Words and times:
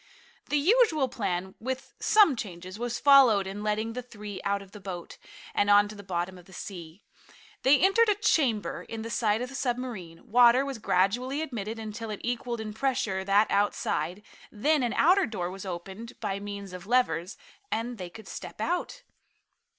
The 0.49 0.57
usual 0.57 1.07
plan, 1.09 1.53
with 1.59 1.93
some 1.99 2.35
changes, 2.35 2.79
was 2.79 2.99
followed 2.99 3.45
in 3.45 3.61
letting 3.61 3.93
the 3.93 4.01
three 4.01 4.41
out 4.43 4.63
of 4.63 4.71
the 4.71 4.79
boat, 4.79 5.19
and 5.53 5.69
on 5.69 5.87
to 5.89 5.93
the 5.95 6.01
bottom 6.01 6.39
of 6.39 6.45
the 6.45 6.53
sea. 6.53 7.03
They 7.61 7.77
entered 7.79 8.09
a 8.09 8.15
chamber 8.15 8.81
in 8.89 9.03
the 9.03 9.11
side 9.11 9.43
of 9.43 9.49
the 9.49 9.53
submarine, 9.53 10.25
water 10.27 10.65
was 10.65 10.79
gradually 10.79 11.43
admitted 11.43 11.77
until 11.77 12.09
it 12.09 12.21
equaled 12.23 12.59
in 12.61 12.73
pressure 12.73 13.23
that 13.23 13.51
outside, 13.51 14.23
then 14.51 14.81
an 14.81 14.93
outer 14.93 15.27
door 15.27 15.51
was 15.51 15.67
opened 15.67 16.19
by 16.19 16.39
means 16.39 16.73
of 16.73 16.87
levers, 16.87 17.37
and 17.71 17.99
they 17.99 18.09
could 18.09 18.27
step 18.27 18.59
out. 18.59 19.03